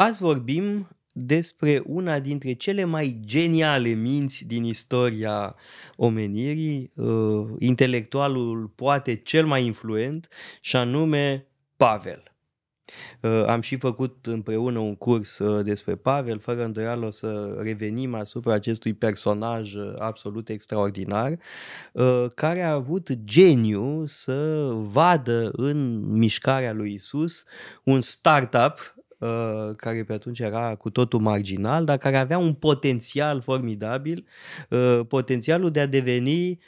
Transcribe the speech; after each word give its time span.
Azi 0.00 0.22
vorbim 0.22 0.88
despre 1.12 1.82
una 1.86 2.18
dintre 2.18 2.52
cele 2.52 2.84
mai 2.84 3.20
geniale 3.24 3.88
minți 3.88 4.46
din 4.46 4.64
istoria 4.64 5.54
omenirii, 5.96 6.92
uh, 6.94 7.46
intelectualul 7.58 8.66
poate 8.66 9.14
cel 9.14 9.46
mai 9.46 9.64
influent, 9.64 10.28
și 10.60 10.76
anume 10.76 11.46
Pavel. 11.76 12.22
Uh, 13.20 13.44
am 13.46 13.60
și 13.60 13.76
făcut 13.76 14.26
împreună 14.26 14.78
un 14.78 14.96
curs 14.96 15.38
uh, 15.38 15.64
despre 15.64 15.96
Pavel, 15.96 16.38
fără 16.38 16.64
îndoială 16.64 17.06
o 17.06 17.10
să 17.10 17.56
revenim 17.60 18.14
asupra 18.14 18.52
acestui 18.52 18.94
personaj 18.94 19.74
absolut 19.98 20.48
extraordinar, 20.48 21.38
care 22.34 22.62
a 22.62 22.72
avut 22.72 23.12
geniu 23.24 24.06
să 24.06 24.68
vadă 24.72 25.50
în 25.52 25.98
mișcarea 26.12 26.72
lui 26.72 26.92
Isus 26.92 27.44
un 27.84 28.00
startup 28.00 28.96
Uh, 29.18 29.74
care 29.76 30.04
pe 30.04 30.12
atunci 30.12 30.38
era 30.38 30.74
cu 30.74 30.90
totul 30.90 31.20
marginal, 31.20 31.84
dar 31.84 31.98
care 31.98 32.16
avea 32.16 32.38
un 32.38 32.54
potențial 32.54 33.40
formidabil, 33.40 34.26
uh, 34.70 35.00
potențialul 35.08 35.70
de 35.70 35.80
a 35.80 35.86
deveni 35.86 36.58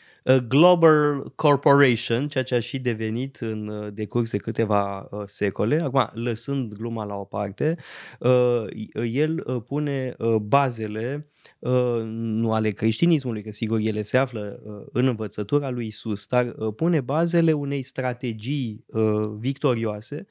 Global 0.49 1.33
Corporation, 1.35 2.29
ceea 2.29 2.45
ce 2.45 2.55
a 2.55 2.61
și 2.61 2.79
devenit 2.79 3.37
în 3.37 3.69
uh, 3.69 3.93
decurs 3.93 4.31
de 4.31 4.37
câteva 4.37 5.09
secole. 5.27 5.81
Acum, 5.81 6.11
lăsând 6.13 6.73
gluma 6.73 7.05
la 7.05 7.15
o 7.15 7.25
parte, 7.25 7.77
el 9.13 9.63
pune 9.67 10.17
bazele 10.43 11.31
nu 12.05 12.53
ale 12.53 12.71
creștinismului, 12.71 13.43
că 13.43 13.53
sigur 13.53 13.79
ele 13.79 14.03
se 14.03 14.17
află 14.17 14.61
în 14.93 15.07
învățătura 15.07 15.71
lui 15.71 15.87
Isus, 15.87 16.27
dar 16.27 16.45
pune 16.77 17.01
bazele 17.01 17.53
unei 17.53 17.83
strategii 17.83 18.85
victorioase 19.39 20.27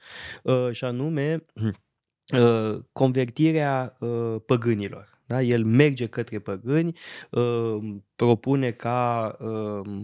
și 0.71 0.83
anume 0.83 1.45
Uh, 2.37 2.79
convertirea 2.91 3.97
uh, 3.99 4.35
păgânilor. 4.45 5.19
Da? 5.29 5.41
El 5.41 5.65
merge 5.65 6.05
către 6.05 6.39
păgâni, 6.39 6.97
uh, 7.31 7.77
propune 8.15 8.71
ca 8.71 9.37
uh, 9.39 10.01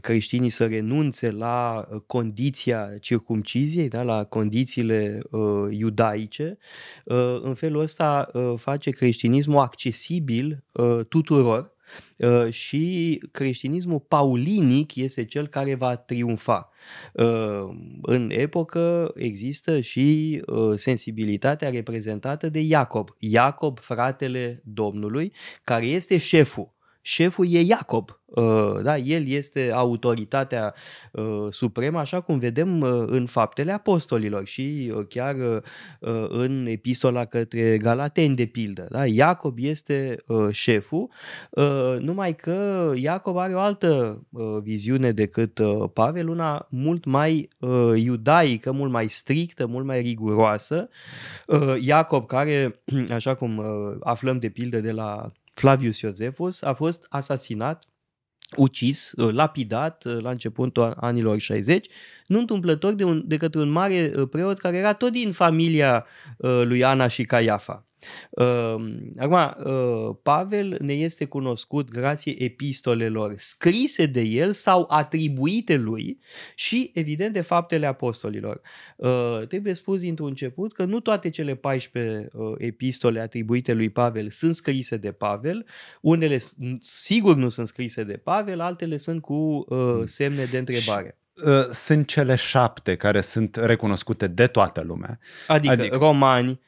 creștinii 0.00 0.48
să 0.48 0.66
renunțe 0.66 1.30
la 1.30 1.88
condiția 2.06 2.90
circumciziei, 3.00 3.88
da? 3.88 4.02
la 4.02 4.24
condițiile 4.24 5.20
uh, 5.30 5.68
iudaice. 5.70 6.58
Uh, 7.04 7.40
în 7.42 7.54
felul 7.54 7.80
ăsta 7.80 8.30
uh, 8.32 8.52
face 8.56 8.90
creștinismul 8.90 9.58
accesibil 9.58 10.64
uh, 10.72 11.00
tuturor 11.08 11.72
uh, 12.16 12.50
și 12.50 13.18
creștinismul 13.30 14.00
paulinic 14.00 14.94
este 14.94 15.24
cel 15.24 15.46
care 15.46 15.74
va 15.74 15.96
triumfa. 15.96 16.70
Uh, 17.12 17.76
în 18.02 18.30
epocă 18.30 19.12
există 19.14 19.80
și 19.80 20.40
uh, 20.46 20.76
sensibilitatea 20.76 21.70
reprezentată 21.70 22.48
de 22.48 22.60
Iacob. 22.60 23.08
Iacob, 23.18 23.78
fratele 23.78 24.60
Domnului, 24.64 25.32
care 25.64 25.86
este 25.86 26.18
șeful. 26.18 26.76
Șeful 27.08 27.46
e 27.52 27.60
Iacob, 27.60 28.18
Uh, 28.28 28.82
da, 28.82 28.96
el 28.96 29.26
este 29.26 29.70
autoritatea 29.72 30.74
uh, 31.12 31.46
supremă, 31.50 31.98
așa 31.98 32.20
cum 32.20 32.38
vedem 32.38 32.80
uh, 32.80 33.04
în 33.06 33.26
faptele 33.26 33.72
apostolilor 33.72 34.44
și 34.46 34.92
chiar 35.08 35.36
în 36.28 36.66
epistola 36.66 37.24
către 37.24 37.78
Galateni, 37.78 38.34
de 38.34 38.46
pildă. 38.46 38.86
Da? 38.90 39.06
Iacob 39.06 39.58
este 39.60 40.24
șeful, 40.50 41.10
numai 41.98 42.34
că 42.34 42.92
Iacob 42.96 43.36
are 43.36 43.54
o 43.54 43.58
altă 43.58 44.22
viziune 44.62 45.12
decât 45.12 45.60
Pavel, 45.92 46.28
una 46.28 46.66
mult 46.70 47.04
mai 47.04 47.48
iudaică, 47.96 48.72
mult 48.72 48.90
mai 48.90 49.08
strictă, 49.08 49.66
mult 49.66 49.86
mai 49.86 50.00
riguroasă. 50.00 50.88
Iacob, 51.80 52.26
care, 52.26 52.82
așa 53.18 53.34
cum 53.34 53.62
aflăm 54.00 54.38
de 54.38 54.48
pildă 54.48 54.80
de 54.80 54.92
la 54.92 55.32
Flavius 55.58 56.00
Iosefus, 56.00 56.62
a 56.62 56.72
fost 56.72 57.06
asasinat 57.08 57.84
ucis, 58.56 59.12
uh, 59.16 59.32
lapidat 59.32 60.04
uh, 60.04 60.18
la 60.20 60.30
începutul 60.30 60.94
anilor 61.00 61.38
60, 61.38 61.86
nu 62.26 62.38
întâmplător 62.38 62.92
de, 62.92 63.04
un, 63.04 63.22
de 63.26 63.36
către 63.36 63.60
un 63.60 63.68
mare 63.68 64.12
uh, 64.16 64.28
preot 64.28 64.58
care 64.58 64.76
era 64.76 64.92
tot 64.92 65.12
din 65.12 65.32
familia 65.32 66.06
lui 66.64 66.84
Ana 66.84 67.08
și 67.08 67.24
Caiafa. 67.24 67.87
Ehm, 68.30 69.12
acum, 69.16 69.64
uh, 69.64 70.16
Pavel 70.22 70.76
ne 70.80 70.92
este 70.92 71.24
cunoscut 71.24 71.90
grație 71.90 72.42
epistolelor 72.42 73.34
scrise 73.36 74.06
de 74.06 74.20
el 74.20 74.52
sau 74.52 74.86
atribuite 74.88 75.76
lui 75.76 76.18
și, 76.54 76.90
evident, 76.94 77.32
de 77.32 77.40
faptele 77.40 77.86
apostolilor. 77.86 78.60
Uh, 78.96 79.46
trebuie 79.48 79.74
spus 79.74 80.00
dintr-un 80.00 80.28
început 80.28 80.72
că 80.72 80.84
nu 80.84 81.00
toate 81.00 81.28
cele 81.28 81.54
14 81.54 82.28
uh, 82.32 82.54
epistole 82.58 83.20
atribuite 83.20 83.72
lui 83.72 83.90
Pavel 83.90 84.30
sunt 84.30 84.54
scrise 84.54 84.96
de 84.96 85.12
Pavel, 85.12 85.66
unele 86.00 86.38
sigur 86.80 87.36
nu 87.36 87.48
sunt 87.48 87.68
scrise 87.68 88.04
de 88.04 88.16
Pavel, 88.16 88.60
altele 88.60 88.96
sunt 88.96 89.22
cu 89.22 89.64
semne 90.04 90.44
de 90.44 90.58
întrebare 90.58 91.18
sunt 91.70 92.06
cele 92.06 92.34
șapte 92.34 92.96
care 92.96 93.20
sunt 93.20 93.56
recunoscute 93.56 94.26
de 94.26 94.46
toată 94.46 94.80
lumea. 94.80 95.18
Adică, 95.46 95.72
adică 95.72 95.96
romani, 95.96 96.60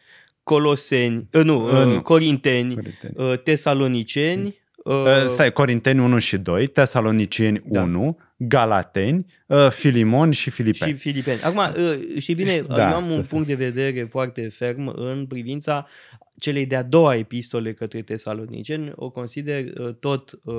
Coloseni, 0.43 1.29
uh, 1.33 1.45
nu, 1.45 1.65
uh, 1.65 1.95
nu, 1.95 2.03
Corinteni, 2.03 2.75
Corinteni. 2.75 3.15
Uh, 3.17 3.39
Tesaloniceni. 3.43 4.59
Uh, 4.85 5.27
stai, 5.29 5.53
Corinteni 5.53 6.01
1 6.01 6.19
și 6.19 6.39
2, 6.39 6.67
Tesaloniceni 6.67 7.61
da. 7.65 7.83
1, 7.83 8.19
Galateni, 8.43 9.27
uh, 9.47 9.69
Filimon 9.71 10.31
și 10.31 10.51
Filipeni. 10.51 10.91
Și 10.91 10.97
Filipeni. 10.97 11.41
Acum, 11.43 11.59
uh, 11.59 12.19
știi 12.19 12.35
bine, 12.35 12.65
da, 12.69 12.89
eu 12.89 12.97
am 12.97 13.11
un 13.11 13.23
punct 13.29 13.47
de 13.47 13.55
vedere 13.55 14.07
foarte 14.11 14.49
ferm 14.49 14.93
în 14.97 15.27
privința 15.27 15.87
celei 16.39 16.67
de-a 16.67 16.83
doua 16.83 17.15
epistole 17.15 17.73
către 17.73 18.03
tesaloniceni, 18.03 18.93
o 18.95 19.11
consider 19.11 19.65
uh, 19.65 19.95
tot 19.95 20.41
uh, 20.43 20.55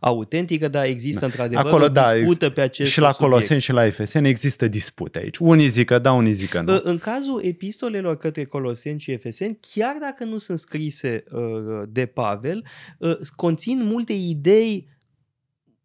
autentică, 0.00 0.68
dar 0.68 0.84
există 0.84 1.20
da. 1.20 1.26
într-adevăr 1.26 1.66
Acolo, 1.66 1.84
o 1.84 1.88
da, 1.88 2.12
dispută 2.14 2.50
pe 2.50 2.60
acest 2.60 2.90
Și 2.90 3.00
la 3.00 3.10
Coloseni 3.10 3.60
și 3.60 3.72
la 3.72 3.86
Efeseni 3.86 4.28
există 4.28 4.68
dispute 4.68 5.18
aici. 5.18 5.36
Unii 5.38 5.68
zic 5.68 5.86
că 5.86 5.98
da, 5.98 6.12
unii 6.12 6.32
zic 6.32 6.48
că 6.48 6.60
nu. 6.60 6.74
Uh, 6.74 6.80
în 6.82 6.98
cazul 6.98 7.40
epistolelor 7.44 8.16
către 8.16 8.44
Coloseni 8.44 9.00
și 9.00 9.10
Efeseni, 9.10 9.58
chiar 9.74 9.96
dacă 10.00 10.24
nu 10.24 10.38
sunt 10.38 10.58
scrise 10.58 11.24
uh, 11.32 11.40
de 11.88 12.06
Pavel, 12.06 12.64
uh, 12.98 13.18
conțin 13.36 13.80
multe 13.84 14.12
idei 14.12 14.92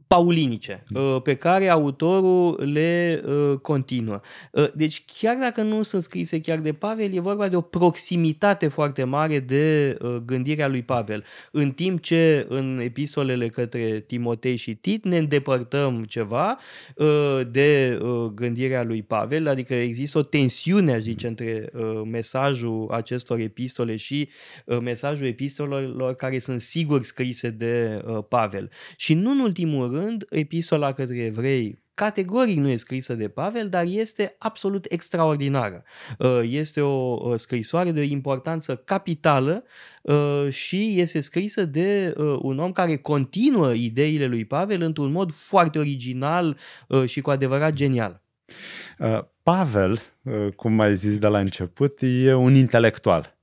paulinice 0.09 0.84
uh, 0.94 1.22
pe 1.24 1.36
care 1.36 1.68
autorul 1.68 2.72
le 2.74 3.22
uh, 3.25 3.58
continuă. 3.58 4.22
Uh, 4.52 4.72
deci 4.74 5.03
chiar 5.20 5.38
dacă 5.38 5.62
nu 5.62 5.81
sunt 5.81 6.03
scrise 6.03 6.42
chiar 6.42 6.59
de 6.59 6.74
Pavel, 6.74 7.14
e 7.14 7.20
vorba 7.20 7.47
de 7.47 7.56
o 7.56 7.62
proximitate 7.62 8.68
foarte 8.68 9.03
mare 9.03 9.40
de 9.40 9.98
gândirea 10.25 10.68
lui 10.68 10.81
Pavel. 10.81 11.24
În 11.52 11.72
timp 11.72 12.02
ce 12.02 12.46
în 12.50 12.80
epistolele 12.84 13.48
către 13.48 14.00
Timotei 14.00 14.56
și 14.56 14.75
Tit 14.75 15.06
ne 15.06 15.18
îndepărtăm 15.18 16.03
ceva 16.03 16.59
de 17.52 18.00
gândirea 18.34 18.84
lui 18.84 19.02
Pavel, 19.03 19.48
adică 19.48 19.74
există 19.74 20.18
o 20.18 20.22
tensiune, 20.22 20.94
aș 20.94 21.02
zice, 21.02 21.28
între 21.28 21.72
mesajul 22.06 22.90
acestor 22.92 23.40
epistole 23.40 23.96
și 23.96 24.30
mesajul 24.81 25.28
epistolelor 25.28 26.16
care 26.16 26.40
sunt 26.40 26.62
sigur 26.62 27.03
scrise 27.03 27.50
de 27.50 28.03
Pavel. 28.30 28.72
Și 28.96 29.14
nu 29.14 29.31
în 29.31 29.40
ultimul 29.40 29.92
rând, 29.92 29.98
rând, 30.00 30.26
epistola 30.30 30.94
către 30.94 31.18
evrei 31.18 31.80
categoric 32.00 32.58
nu 32.58 32.70
e 32.70 32.76
scrisă 32.76 33.14
de 33.14 33.28
Pavel, 33.28 33.70
dar 33.70 33.86
este 33.86 34.36
absolut 34.38 34.86
extraordinară. 34.90 35.84
Uh, 36.18 36.40
este 36.44 36.82
o 36.82 37.38
scrisoare 37.38 37.92
de 37.92 38.00
o 38.00 38.04
importanță 38.04 38.76
capitală 38.76 39.64
uh, 40.02 40.48
și 40.50 41.00
este 41.00 41.20
scrisă 41.20 41.66
de 41.66 42.14
uh, 42.18 42.38
un 42.42 42.60
om 42.60 42.72
care 42.72 42.96
continuă 42.96 43.74
ideile 43.74 44.25
lui 44.25 44.46
Pavel 44.46 44.81
într-un 44.81 45.12
mod 45.12 45.31
foarte 45.31 45.80
original 45.80 46.57
și 47.06 47.22
cu 47.22 47.30
adevărat 47.30 47.74
genial. 47.74 48.22
Pavel, 49.44 50.01
cum 50.56 50.80
ai 50.80 50.96
zis 50.96 51.19
de 51.19 51.28
la 51.28 51.40
început, 51.40 51.98
e 52.01 52.34
un 52.34 52.56
intelectual. 52.56 53.38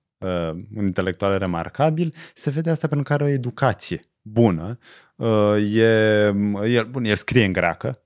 Un 0.75 0.87
intelectual 0.87 1.39
remarcabil. 1.39 2.15
Se 2.35 2.51
vede 2.51 2.71
asta 2.71 2.87
pentru 2.87 3.07
că 3.07 3.13
are 3.13 3.25
o 3.25 3.29
educație 3.29 4.01
bună, 4.29 4.79
uh, 5.17 5.75
e, 5.75 6.35
el, 6.65 6.85
bun, 6.91 7.05
el 7.05 7.17
scrie 7.17 7.45
în 7.45 7.53
greacă, 7.53 8.03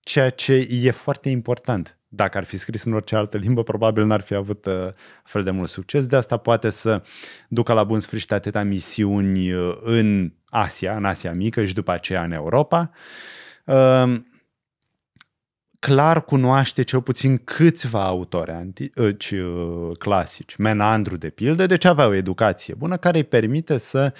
ceea 0.00 0.30
ce 0.30 0.68
e 0.70 0.90
foarte 0.90 1.28
important. 1.28 1.98
Dacă 2.08 2.38
ar 2.38 2.44
fi 2.44 2.56
scris 2.56 2.84
în 2.84 2.92
orice 2.92 3.16
altă 3.16 3.36
limbă, 3.36 3.62
probabil 3.62 4.04
n-ar 4.04 4.20
fi 4.20 4.34
avut 4.34 4.66
uh, 4.66 4.88
fel 5.24 5.42
de 5.42 5.50
mult 5.50 5.68
succes. 5.68 6.06
De 6.06 6.16
asta 6.16 6.36
poate 6.36 6.70
să 6.70 7.02
ducă 7.48 7.72
la 7.72 7.84
bun 7.84 8.00
sfârșit 8.00 8.32
atâtea 8.32 8.64
misiuni 8.64 9.52
uh, 9.52 9.76
în 9.80 10.32
Asia, 10.44 10.96
în 10.96 11.04
Asia 11.04 11.32
Mică 11.32 11.64
și 11.64 11.74
după 11.74 11.90
aceea 11.90 12.22
în 12.22 12.32
Europa. 12.32 12.90
Uh, 15.80 15.94
clar 15.94 16.24
cunoaște 16.24 16.82
cel 16.82 17.02
puțin 17.02 17.38
câțiva 17.38 18.04
autori 18.04 18.50
antici, 18.50 19.30
uh, 19.30 19.96
clasici, 19.98 20.56
Menandru 20.56 21.16
de 21.16 21.30
pildă, 21.30 21.66
deci 21.66 21.84
avea 21.84 22.06
o 22.06 22.14
educație 22.14 22.74
bună 22.74 22.96
care 22.96 23.18
îi 23.18 23.24
permite 23.24 23.78
să 23.78 24.12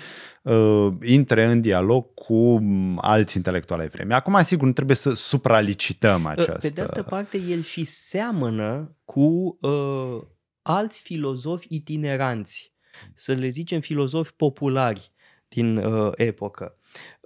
uh, 0.42 0.88
intre 1.02 1.44
în 1.44 1.60
dialog 1.60 2.14
cu 2.14 2.60
alți 2.96 3.36
intelectuali 3.36 3.82
ai 3.82 3.88
vremii. 3.88 4.14
Acum, 4.14 4.42
sigur, 4.42 4.66
nu 4.66 4.72
trebuie 4.72 4.96
să 4.96 5.10
supralicităm 5.10 6.26
această... 6.26 6.58
Pe 6.58 6.68
de 6.68 6.80
altă 6.80 7.02
parte, 7.02 7.38
el 7.48 7.62
și 7.62 7.84
seamănă 7.84 8.96
cu 9.04 9.58
uh, 9.60 10.22
alți 10.62 11.00
filozofi 11.00 11.66
itineranți, 11.70 12.72
să 13.14 13.32
le 13.32 13.48
zicem 13.48 13.80
filozofi 13.80 14.32
populari 14.32 15.12
din 15.48 15.76
uh, 15.76 16.12
epocă. 16.14 16.77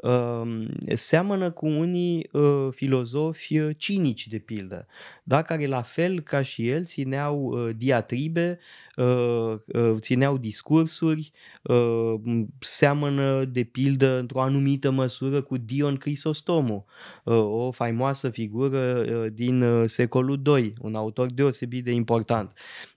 Uh, 0.03 0.65
seamănă 0.95 1.51
cu 1.51 1.67
unii 1.67 2.29
uh, 2.33 2.69
filozofi 2.71 3.59
uh, 3.59 3.77
cinici, 3.79 4.27
de 4.27 4.39
pildă, 4.39 4.87
da? 5.23 5.43
care 5.43 5.67
la 5.67 5.83
fel 5.83 6.21
ca 6.21 6.43
și 6.43 6.69
el 6.69 6.85
țineau 6.85 7.43
uh, 7.43 7.71
diatribe, 7.77 8.59
uh, 8.97 9.55
uh, 9.67 9.95
țineau 9.99 10.39
discursuri, 10.39 11.33
uh, 11.63 12.15
seamănă 12.59 13.45
de 13.45 13.65
pildă 13.65 14.19
într-o 14.19 14.41
anumită 14.41 14.91
măsură 14.91 15.43
cu 15.43 15.57
Dion 15.57 15.97
Crisostomu, 15.97 16.85
uh, 17.25 17.35
o 17.35 17.71
faimoasă 17.71 18.31
figură 18.31 18.79
uh, 18.79 19.33
din 19.33 19.63
uh, 19.63 19.89
secolul 19.89 20.43
II, 20.47 20.75
un 20.81 20.95
autor 20.95 21.33
deosebit 21.33 21.85
de 21.85 21.93
important. 21.93 22.53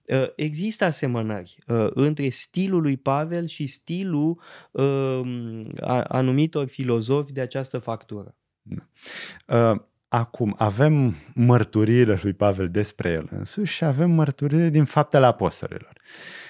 Uh, 0.08 0.28
există 0.36 0.86
asemănări 0.86 1.58
uh, 1.68 1.88
între 1.94 2.30
stilul 2.30 2.82
lui 2.82 2.98
Pavel 2.98 3.46
și 3.46 3.68
stilul 3.68 4.42
uh, 4.72 5.22
anumitor 6.08 6.68
filozofi 6.68 7.34
de 7.34 7.42
această 7.42 7.80
factură. 7.80 8.36
Da. 8.62 9.72
Uh 9.72 9.80
Acum, 10.08 10.56
avem 10.58 11.16
mărturiile 11.34 12.20
lui 12.22 12.34
Pavel 12.34 12.70
despre 12.70 13.10
el 13.10 13.28
însuși 13.32 13.74
și 13.74 13.84
avem 13.84 14.12
mărturiile 14.12 14.70
din 14.70 14.86
faptele 14.86 15.26
apostolilor. 15.26 15.94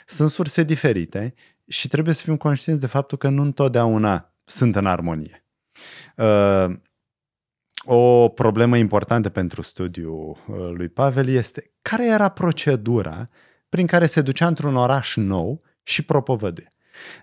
Sunt 0.05 0.29
surse 0.29 0.63
diferite 0.63 1.33
și 1.67 1.87
trebuie 1.87 2.13
să 2.13 2.23
fim 2.23 2.37
conștienți 2.37 2.81
de 2.81 2.87
faptul 2.87 3.17
că 3.17 3.29
nu 3.29 3.41
întotdeauna 3.41 4.33
sunt 4.43 4.75
în 4.75 4.85
armonie. 4.85 5.45
Uh, 6.17 6.73
o 7.85 8.29
problemă 8.29 8.77
importantă 8.77 9.29
pentru 9.29 9.61
studiul 9.61 10.37
uh, 10.47 10.57
lui 10.69 10.89
Pavel 10.89 11.27
este 11.27 11.71
care 11.81 12.07
era 12.07 12.29
procedura 12.29 13.23
prin 13.69 13.87
care 13.87 14.05
se 14.05 14.21
ducea 14.21 14.47
într-un 14.47 14.75
oraș 14.75 15.15
nou 15.15 15.61
și 15.83 16.01
propovăduie. 16.01 16.67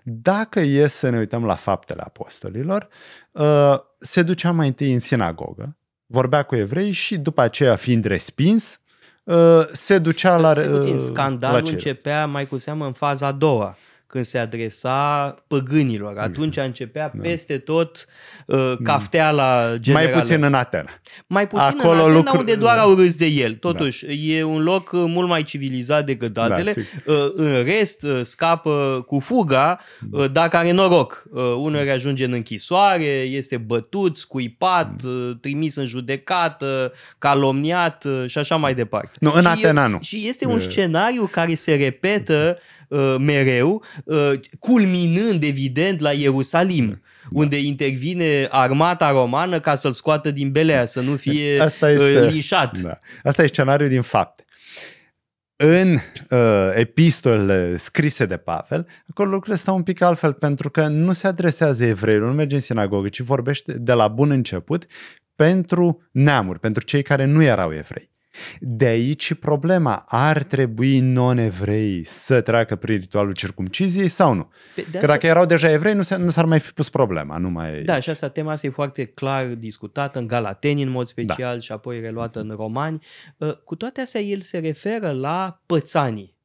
Dacă 0.03 0.59
e 0.59 0.87
să 0.87 1.09
ne 1.09 1.17
uităm 1.17 1.45
la 1.45 1.55
faptele 1.55 2.01
apostolilor, 2.01 2.87
uh, 3.31 3.79
se 3.99 4.21
ducea 4.21 4.51
mai 4.51 4.67
întâi 4.67 4.93
în 4.93 4.99
sinagogă, 4.99 5.77
vorbea 6.05 6.43
cu 6.43 6.55
evrei 6.55 6.91
și 6.91 7.17
după 7.17 7.41
aceea, 7.41 7.75
fiind 7.75 8.05
respins, 8.05 8.79
uh, 9.23 9.67
se 9.71 9.97
ducea 9.97 10.37
la... 10.37 10.53
Puțin, 10.53 10.99
scandalul 10.99 11.63
la 11.63 11.69
începea 11.69 12.25
mai 12.25 12.47
cu 12.47 12.57
seamă 12.57 12.85
în 12.85 12.93
faza 12.93 13.27
a 13.27 13.31
doua 13.31 13.77
când 14.13 14.25
se 14.25 14.37
adresa 14.37 15.35
păgânilor. 15.47 16.17
Atunci 16.17 16.57
începea 16.57 17.11
da. 17.13 17.21
peste 17.21 17.57
tot 17.57 18.05
uh, 18.45 18.73
cafteala 18.83 19.77
generală. 19.77 20.09
Mai 20.09 20.19
puțin 20.21 20.43
în 20.43 20.53
Atena. 20.53 20.89
Mai 21.27 21.47
puțin 21.47 21.65
Acolo 21.65 21.91
în 21.91 21.99
Atena, 21.99 22.15
lucru... 22.15 22.37
unde 22.37 22.55
doar 22.55 22.77
au 22.77 22.93
râs 22.95 23.15
de 23.15 23.25
el. 23.25 23.53
Totuși, 23.53 24.05
da. 24.05 24.11
e 24.11 24.43
un 24.43 24.63
loc 24.63 24.91
uh, 24.91 25.03
mult 25.07 25.27
mai 25.27 25.43
civilizat 25.43 26.05
decât 26.05 26.33
da, 26.33 26.43
altele. 26.43 26.73
Da, 26.73 27.13
uh, 27.13 27.31
în 27.33 27.63
rest, 27.63 28.03
uh, 28.03 28.19
scapă 28.21 29.03
cu 29.07 29.19
fuga, 29.19 29.79
uh, 30.11 30.31
dacă 30.31 30.57
are 30.57 30.71
noroc. 30.71 31.23
Uh, 31.31 31.41
unul 31.57 31.89
ajunge 31.89 32.25
în 32.25 32.33
închisoare, 32.33 33.03
este 33.21 33.57
bătut, 33.57 34.17
scuipat, 34.17 35.01
uh, 35.03 35.31
trimis 35.41 35.75
în 35.75 35.85
judecată, 35.85 36.93
calomniat 37.17 38.03
uh, 38.03 38.23
și 38.27 38.37
așa 38.37 38.55
mai 38.55 38.73
departe. 38.73 39.17
Nu, 39.19 39.31
în 39.35 39.41
și 39.41 39.47
Atena 39.47 39.85
e, 39.85 39.87
nu. 39.87 39.97
Și 40.01 40.27
este 40.27 40.47
un 40.47 40.59
scenariu 40.59 41.29
care 41.31 41.53
se 41.53 41.75
repetă 41.75 42.57
uh, 42.57 42.81
mereu, 43.19 43.83
uh, 44.03 44.31
culminând 44.59 45.43
evident 45.43 45.99
la 45.99 46.11
Ierusalim. 46.11 47.01
Da. 47.23 47.39
unde 47.41 47.59
intervine 47.59 48.47
armata 48.49 49.11
romană 49.11 49.59
ca 49.59 49.75
să-l 49.75 49.93
scoată 49.93 50.31
din 50.31 50.51
belea, 50.51 50.85
să 50.85 51.01
nu 51.01 51.15
fie 51.15 51.59
Asta 51.61 51.91
este, 51.91 52.19
uh, 52.21 52.29
lișat. 52.31 52.79
Da. 52.79 52.99
Asta 53.23 53.43
e 53.43 53.47
scenariul 53.47 53.89
din 53.89 54.01
fapt. 54.01 54.45
În 55.55 55.93
uh, 56.29 56.71
epistolele 56.75 57.77
scrise 57.77 58.25
de 58.25 58.37
Pavel, 58.37 58.87
acolo 59.09 59.29
lucrurile 59.29 59.57
stau 59.57 59.75
un 59.75 59.83
pic 59.83 60.01
altfel, 60.01 60.33
pentru 60.33 60.69
că 60.69 60.87
nu 60.87 61.13
se 61.13 61.27
adresează 61.27 61.85
evreilor, 61.85 62.27
nu 62.27 62.33
merge 62.33 62.55
în 62.55 62.61
sinagogă, 62.61 63.09
ci 63.09 63.19
vorbește 63.19 63.73
de 63.73 63.93
la 63.93 64.07
bun 64.07 64.29
început 64.29 64.85
pentru 65.35 66.03
neamuri, 66.11 66.59
pentru 66.59 66.83
cei 66.83 67.01
care 67.01 67.25
nu 67.25 67.43
erau 67.43 67.73
evrei. 67.73 68.12
De 68.59 68.85
aici 68.85 69.33
problema. 69.33 70.03
Ar 70.07 70.43
trebui 70.43 70.99
non-evrei 70.99 72.03
să 72.05 72.41
treacă 72.41 72.75
prin 72.75 72.97
ritualul 72.97 73.33
circumciziei 73.33 74.07
sau 74.07 74.33
nu? 74.33 74.51
Pe, 74.75 74.85
de 74.91 74.97
Că 74.97 75.05
dacă 75.05 75.25
erau 75.25 75.45
deja 75.45 75.71
evrei, 75.71 75.93
nu, 75.93 76.01
se, 76.01 76.15
nu 76.15 76.29
s-ar 76.29 76.45
mai 76.45 76.59
fi 76.59 76.71
pus 76.71 76.89
problema. 76.89 77.37
Nu 77.37 77.49
mai... 77.49 77.81
Da, 77.81 77.99
și 77.99 78.09
asta 78.09 78.29
tema 78.29 78.51
asta 78.51 78.67
e 78.67 78.69
foarte 78.69 79.05
clar 79.05 79.45
discutată 79.45 80.19
în 80.19 80.27
Galateni 80.27 80.81
în 80.81 80.89
mod 80.89 81.07
special 81.07 81.53
da. 81.53 81.59
și 81.59 81.71
apoi 81.71 81.99
reluată 81.99 82.39
în 82.39 82.53
Romani. 82.55 83.05
Uh, 83.37 83.57
cu 83.57 83.75
toate 83.75 84.01
astea, 84.01 84.21
el 84.21 84.41
se 84.41 84.57
referă 84.57 85.11
la 85.11 85.61
pățanii 85.65 86.35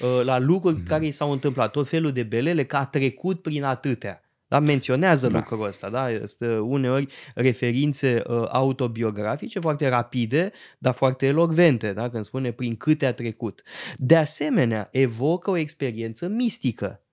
uh, 0.00 0.24
la 0.24 0.38
lucruri 0.38 0.76
mm. 0.76 0.84
care 0.86 1.04
i 1.04 1.10
s-au 1.10 1.32
întâmplat, 1.32 1.70
tot 1.70 1.88
felul 1.88 2.12
de 2.12 2.22
belele, 2.22 2.64
că 2.64 2.76
a 2.76 2.84
trecut 2.84 3.42
prin 3.42 3.64
atâtea. 3.64 4.20
Da? 4.48 4.58
Menționează 4.58 5.28
da. 5.28 5.38
lucrul 5.38 5.66
ăsta, 5.66 5.90
da? 5.90 6.10
Este 6.10 6.58
uneori 6.58 7.06
referințe 7.34 8.22
uh, 8.26 8.44
autobiografice 8.48 9.60
foarte 9.60 9.88
rapide, 9.88 10.52
dar 10.78 10.94
foarte 10.94 11.26
elocvente, 11.26 11.92
da? 11.92 12.10
când 12.10 12.24
spune 12.24 12.50
prin 12.50 12.76
câte 12.76 13.06
a 13.06 13.12
trecut. 13.12 13.62
De 13.96 14.16
asemenea, 14.16 14.88
evocă 14.92 15.50
o 15.50 15.56
experiență 15.56 16.28
mistică 16.28 17.00
Uh, 17.00 17.05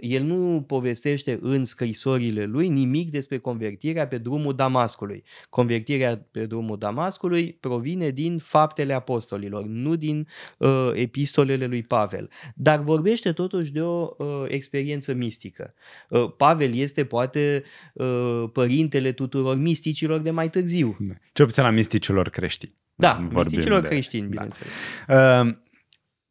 el 0.00 0.22
nu 0.22 0.64
povestește 0.66 1.38
în 1.40 1.64
scrisorile 1.64 2.44
lui 2.44 2.68
nimic 2.68 3.10
despre 3.10 3.38
convertirea 3.38 4.06
pe 4.06 4.18
drumul 4.18 4.54
Damascului. 4.54 5.24
Convertirea 5.50 6.26
pe 6.30 6.46
drumul 6.46 6.78
Damascului 6.78 7.56
provine 7.60 8.10
din 8.10 8.38
faptele 8.38 8.92
apostolilor, 8.92 9.64
nu 9.64 9.96
din 9.96 10.28
uh, 10.58 10.90
epistolele 10.92 11.66
lui 11.66 11.82
Pavel. 11.82 12.30
Dar 12.54 12.80
vorbește 12.80 13.32
totuși 13.32 13.72
de 13.72 13.82
o 13.82 14.10
uh, 14.18 14.26
experiență 14.48 15.14
mistică. 15.14 15.74
Uh, 16.08 16.32
Pavel 16.36 16.74
este 16.74 17.04
poate 17.04 17.62
uh, 17.94 18.44
părintele 18.52 19.12
tuturor 19.12 19.56
misticilor 19.56 20.20
de 20.20 20.30
mai 20.30 20.50
târziu. 20.50 20.96
Da. 20.98 21.14
Cel 21.32 21.46
puțin 21.46 21.62
a 21.62 21.70
misticilor 21.70 22.28
creștini. 22.28 22.74
Da, 22.96 23.28
misticilor 23.34 23.80
de... 23.80 23.88
creștini, 23.88 24.22
da. 24.22 24.28
bineînțeles. 24.28 24.72
Uh, 25.08 25.62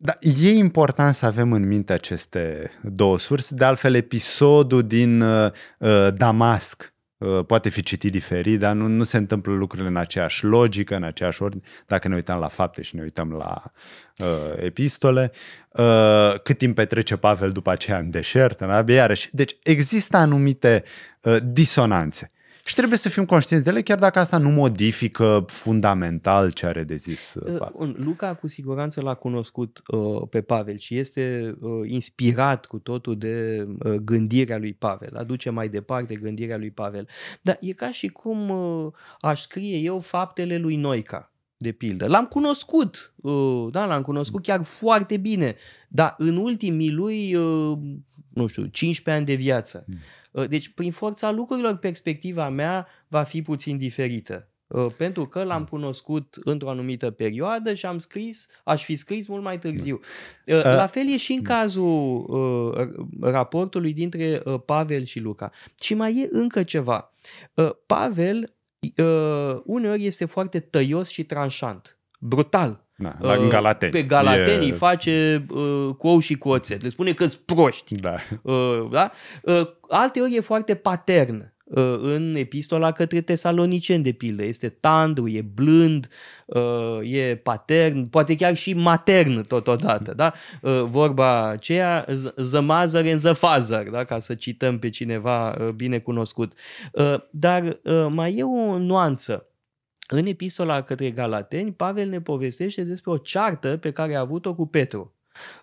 da, 0.04 0.18
e 0.20 0.52
important 0.52 1.16
să 1.16 1.26
avem 1.26 1.52
în 1.52 1.68
minte 1.68 1.94
aceste 1.94 2.72
două 2.82 3.20
surse. 3.20 3.56
De 3.56 3.66
altfel, 3.66 3.96
episodul 3.96 4.84
din 4.88 5.22
uh, 5.22 5.52
uh, 5.78 6.08
Damasc 6.14 6.94
uh, 7.18 7.46
poate 7.46 7.70
fi 7.70 7.84
citit 7.84 8.12
diferit, 8.12 8.60
dar 8.60 8.74
nu, 8.74 8.88
nu 8.88 9.04
se 9.04 9.18
întâmplă 9.18 9.54
lucrurile 9.54 9.90
în 9.90 9.96
aceeași 9.96 10.46
logică, 10.46 10.96
în 10.96 11.04
aceeași 11.04 11.44
ordine, 11.44 11.62
dacă 11.86 12.08
ne 12.08 12.16
uităm 12.16 12.40
la 12.40 12.48
fapte 12.48 12.82
și 12.82 12.96
ne 12.96 13.02
uităm 13.02 13.32
la 13.32 13.62
uh, 14.18 14.54
epistole. 14.56 15.32
Uh, 15.70 16.34
cât 16.44 16.58
timp 16.58 16.76
petrece 16.76 17.16
Pavel 17.16 17.52
după 17.52 17.72
aceea 17.72 17.98
în 17.98 18.10
deșert, 18.10 18.62
în 18.62 18.70
Arabia, 18.70 18.96
iarăși. 18.96 19.30
Deci 19.32 19.58
există 19.64 20.18
anumite 20.18 20.84
uh, 21.22 21.38
disonanțe. 21.44 22.33
Și 22.66 22.76
trebuie 22.76 22.98
să 22.98 23.10
fim 23.10 23.26
conștienți 23.26 23.66
de 23.66 23.72
ele, 23.72 23.82
chiar 23.82 24.00
dacă 24.00 24.20
asta 24.20 24.38
nu 24.38 24.50
modifică 24.50 25.46
fundamental 25.48 26.52
ce 26.52 26.66
are 26.66 26.84
de 26.84 26.96
zis 26.96 27.34
uh, 27.34 27.58
Pavel. 27.58 27.96
Luca 27.98 28.36
cu 28.36 28.48
siguranță 28.48 29.02
l-a 29.02 29.14
cunoscut 29.14 29.82
uh, 29.88 30.28
pe 30.30 30.42
Pavel 30.42 30.78
și 30.78 30.98
este 30.98 31.56
uh, 31.60 31.72
inspirat 31.90 32.66
cu 32.66 32.80
totul 32.80 33.18
de 33.18 33.68
uh, 33.84 33.94
gândirea 33.94 34.58
lui 34.58 34.74
Pavel, 34.74 35.16
aduce 35.16 35.50
mai 35.50 35.70
departe 35.70 36.16
gândirea 36.16 36.58
lui 36.58 36.72
Pavel. 36.72 37.08
Dar 37.42 37.58
e 37.62 37.72
ca 37.72 37.92
și 37.92 38.08
cum 38.08 38.50
uh, 38.50 38.92
aș 39.20 39.42
scrie 39.42 39.78
eu 39.78 40.00
faptele 40.00 40.58
lui 40.58 40.76
Noica 40.76 41.32
de 41.58 41.72
pildă. 41.72 42.08
L-am 42.08 42.26
cunoscut, 42.26 43.14
uh, 43.16 43.68
da, 43.72 43.86
l-am 43.86 44.02
cunoscut 44.02 44.44
chiar 44.44 44.64
foarte 44.64 45.18
bine, 45.18 45.56
dar 45.88 46.16
în 46.18 46.38
ultimii 46.38 46.92
lui, 46.92 47.36
uh, 47.36 47.78
nu 48.30 48.48
știu, 48.48 48.66
15 48.66 49.10
ani 49.10 49.26
de 49.26 49.44
viață. 49.44 49.86
Mm 49.88 49.96
Uh, 49.96 50.23
deci, 50.48 50.70
prin 50.70 50.92
forța 50.92 51.32
lucrurilor, 51.32 51.76
perspectiva 51.78 52.50
mea 52.50 52.88
va 53.08 53.24
fi 53.24 53.42
puțin 53.42 53.78
diferită. 53.78 54.48
Uh, 54.68 54.86
pentru 54.98 55.28
că 55.28 55.44
l-am 55.44 55.66
cunoscut 55.66 56.38
într-o 56.44 56.70
anumită 56.70 57.12
perioadă 57.12 57.74
și 57.74 57.86
am 57.86 57.98
scris, 57.98 58.48
aș 58.64 58.84
fi 58.84 58.96
scris 58.96 59.28
mult 59.28 59.44
mai 59.44 59.60
târziu. 59.60 60.00
Uh, 60.46 60.64
la 60.64 60.88
fel 60.88 61.08
e 61.08 61.18
și 61.18 61.34
în 61.34 61.42
cazul 61.42 62.26
raportului 63.22 63.94
dintre 63.94 64.42
Pavel 64.66 65.04
și 65.04 65.20
Luca. 65.20 65.52
Și 65.82 65.94
mai 65.94 66.18
e 66.18 66.28
încă 66.32 66.64
ceva. 66.64 67.14
Pavel 67.86 68.54
uneori 69.64 70.06
este 70.06 70.26
foarte 70.26 70.60
tăios 70.60 71.10
și 71.10 71.24
tranșant, 71.24 71.98
brutal. 72.24 72.82
Da, 72.96 73.16
la 73.20 73.40
uh, 73.40 73.48
Galateni. 73.48 73.92
Pe 73.92 74.04
Galateni 74.04 74.68
e... 74.68 74.72
face 74.72 75.46
uh, 75.50 75.96
cu 75.98 76.08
ou 76.08 76.20
și 76.20 76.36
cu 76.36 76.50
oțet. 76.50 76.82
Le 76.82 76.90
spune 76.90 77.12
că-s 77.12 77.36
proști. 77.36 77.96
Da. 77.96 78.16
Uh, 78.42 78.88
da? 78.92 79.12
Uh, 79.42 79.68
alteori 79.90 80.36
e 80.36 80.40
foarte 80.40 80.76
patern 80.76 81.54
uh, 81.64 82.00
în 82.02 82.36
epistola 82.36 82.92
către 82.92 83.22
tesaloniceni, 83.22 84.04
de 84.04 84.12
pildă. 84.12 84.44
Este 84.44 84.70
tandru, 84.70 85.28
e 85.28 85.42
blând, 85.42 86.10
uh, 86.46 87.00
e 87.02 87.36
patern, 87.36 88.10
poate 88.10 88.36
chiar 88.36 88.56
și 88.56 88.74
matern 88.74 89.42
totodată. 89.42 90.14
Da? 90.14 90.34
Uh, 90.62 90.84
vorba 90.86 91.48
aceea, 91.48 92.06
the 92.52 92.60
mother 92.60 93.12
and 93.12 93.22
the 93.22 93.34
father, 93.34 93.90
da? 93.90 94.04
ca 94.04 94.20
să 94.20 94.36
cităm 94.36 94.80
pe 94.80 94.90
cineva 94.90 95.50
uh, 95.60 95.70
bine 95.70 96.00
cunoscut. 96.00 96.54
Uh, 96.92 97.16
dar 97.32 97.80
uh, 97.84 98.08
mai 98.10 98.36
e 98.36 98.44
o 98.44 98.78
nuanță 98.78 99.48
În 100.08 100.26
epistola 100.26 100.82
către 100.82 101.12
Galateni, 101.12 101.74
Pavel 101.74 102.10
ne 102.10 102.22
povestește 102.22 102.84
despre 102.84 103.12
o 103.12 103.18
ceartă 103.18 103.78
pe 103.78 103.92
care 103.92 104.16
a 104.16 104.20
avut-o 104.20 104.56
cu 104.56 104.68
Petru 104.68 105.14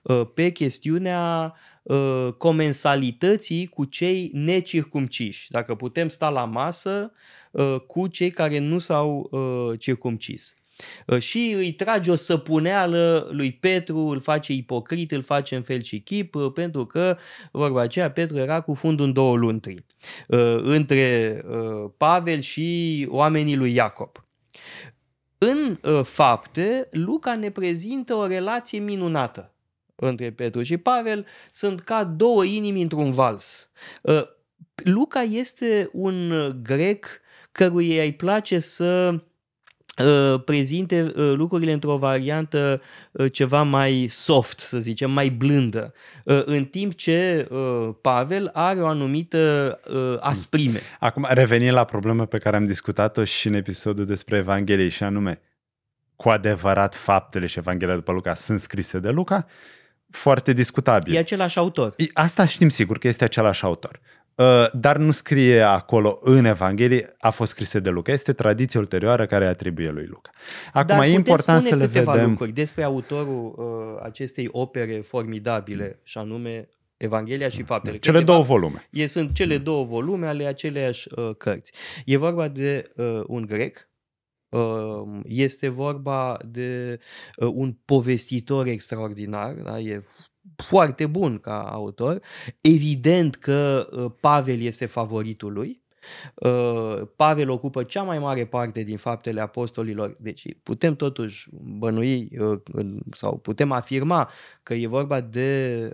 uh, 0.02 0.22
pe 0.34 0.50
chestiunea 0.50 1.54
uh, 1.82 2.28
comensalității 2.38 3.66
cu 3.66 3.84
cei 3.84 4.30
necircumciși. 4.32 5.50
Dacă 5.50 5.74
putem 5.74 6.08
sta 6.08 6.28
la 6.28 6.44
masă 6.44 7.12
uh, 7.50 7.76
cu 7.86 8.06
cei 8.06 8.30
care 8.30 8.58
nu 8.58 8.78
s-au 8.78 9.30
circumcis. 9.78 10.54
Și 11.18 11.52
îi 11.56 11.72
trage 11.72 12.10
o 12.10 12.14
săpuneală 12.14 13.28
lui 13.32 13.52
Petru, 13.52 13.98
îl 13.98 14.20
face 14.20 14.52
ipocrit, 14.52 15.12
îl 15.12 15.22
face 15.22 15.56
în 15.56 15.62
fel 15.62 15.82
și 15.82 16.00
chip, 16.00 16.36
pentru 16.54 16.86
că, 16.86 17.16
vorba 17.52 17.80
aceea, 17.80 18.10
Petru 18.10 18.36
era 18.36 18.60
cu 18.60 18.74
fundul 18.74 19.06
în 19.06 19.12
două 19.12 19.36
luntri 19.36 19.84
între 20.56 21.40
Pavel 21.96 22.40
și 22.40 23.06
oamenii 23.10 23.56
lui 23.56 23.74
Iacob. 23.74 24.29
În 25.42 25.78
uh, 25.82 26.04
fapte, 26.04 26.88
Luca 26.90 27.34
ne 27.34 27.50
prezintă 27.50 28.14
o 28.14 28.26
relație 28.26 28.78
minunată 28.78 29.52
între 29.94 30.32
Petru 30.32 30.62
și 30.62 30.76
Pavel. 30.76 31.26
Sunt 31.52 31.80
ca 31.80 32.04
două 32.04 32.44
inimi 32.44 32.82
într-un 32.82 33.10
vals. 33.10 33.70
Uh, 34.02 34.22
Luca 34.74 35.20
este 35.20 35.90
un 35.92 36.32
grec 36.62 37.20
căruia 37.52 38.02
îi 38.02 38.14
place 38.14 38.58
să 38.58 39.14
Uh, 39.14 39.20
prezinte 40.44 41.02
uh, 41.02 41.32
lucrurile 41.34 41.72
într-o 41.72 41.96
variantă 41.96 42.80
uh, 43.10 43.32
ceva 43.32 43.62
mai 43.62 44.06
soft, 44.10 44.58
să 44.58 44.78
zicem, 44.78 45.10
mai 45.10 45.28
blândă, 45.28 45.94
în 46.44 46.64
timp 46.64 46.94
ce 46.94 47.48
Pavel 48.00 48.50
are 48.52 48.80
o 48.80 48.86
anumită 48.86 49.80
asprime. 50.20 50.80
Acum, 51.00 51.26
revenim 51.28 51.72
la 51.72 51.84
problema 51.84 52.24
pe 52.24 52.38
care 52.38 52.56
am 52.56 52.64
discutat-o 52.64 53.24
și 53.24 53.46
în 53.46 53.54
episodul 53.54 54.06
despre 54.06 54.36
Evanghelie, 54.36 54.88
și 54.88 55.02
anume, 55.02 55.40
cu 56.16 56.28
adevărat 56.28 56.94
faptele 56.94 57.46
și 57.46 57.58
Evanghelia 57.58 57.94
după 57.94 58.12
Luca 58.12 58.34
sunt 58.34 58.60
scrise 58.60 58.98
de 58.98 59.10
Luca? 59.10 59.46
Foarte 60.10 60.52
discutabil. 60.52 61.14
E 61.14 61.18
același 61.18 61.58
autor. 61.58 61.94
Asta 62.12 62.44
știm 62.44 62.68
sigur 62.68 62.98
că 62.98 63.08
este 63.08 63.24
același 63.24 63.64
autor. 63.64 64.00
Uh, 64.40 64.66
dar 64.72 64.96
nu 64.96 65.10
scrie 65.10 65.60
acolo 65.60 66.18
în 66.20 66.44
Evanghelie, 66.44 67.16
a 67.18 67.30
fost 67.30 67.50
scrisă 67.50 67.80
de 67.80 67.90
Luca. 67.90 68.12
Este 68.12 68.32
tradiție 68.32 68.78
ulterioară 68.78 69.26
care 69.26 69.46
atribuie 69.46 69.90
lui 69.90 70.06
Luca. 70.06 70.30
Acum, 70.72 70.96
dar 70.96 71.04
e 71.04 71.10
important 71.10 71.62
să 71.62 71.74
le 71.74 71.86
vedem. 71.86 72.28
lucruri 72.28 72.52
despre 72.52 72.82
autorul 72.82 73.54
uh, 73.56 74.02
acestei 74.02 74.48
opere 74.50 75.00
formidabile, 75.00 76.00
și 76.02 76.18
anume 76.18 76.68
Evanghelia 76.96 77.48
și 77.48 77.62
Faptele. 77.62 77.98
Cele 77.98 78.18
Câteva, 78.18 78.32
două 78.32 78.44
volume. 78.44 78.86
E, 78.90 79.06
sunt 79.06 79.34
cele 79.34 79.58
două 79.58 79.84
volume 79.84 80.26
ale 80.26 80.44
aceleiași 80.44 81.08
uh, 81.14 81.36
cărți. 81.36 81.72
E 82.04 82.16
vorba 82.16 82.48
de 82.48 82.90
uh, 82.96 83.22
un 83.26 83.46
grec, 83.46 83.88
uh, 84.48 85.20
este 85.24 85.68
vorba 85.68 86.38
de 86.44 86.98
uh, 87.36 87.52
un 87.54 87.76
povestitor 87.84 88.66
extraordinar, 88.66 89.54
da? 89.54 89.78
e 89.78 90.04
foarte 90.60 91.06
bun 91.06 91.38
ca 91.38 91.62
autor. 91.62 92.20
Evident 92.60 93.36
că 93.36 93.88
uh, 93.92 94.10
Pavel 94.20 94.60
este 94.60 94.86
favoritul 94.86 95.52
lui. 95.52 95.82
Uh, 96.34 97.02
Pavel 97.16 97.50
ocupă 97.50 97.82
cea 97.82 98.02
mai 98.02 98.18
mare 98.18 98.46
parte 98.46 98.82
din 98.82 98.96
faptele 98.96 99.40
apostolilor, 99.40 100.12
deci 100.18 100.46
putem 100.62 100.96
totuși 100.96 101.48
bănui 101.52 102.30
uh, 102.38 102.60
sau 103.12 103.36
putem 103.36 103.72
afirma 103.72 104.30
că 104.62 104.74
e 104.74 104.86
vorba 104.86 105.20
de 105.20 105.90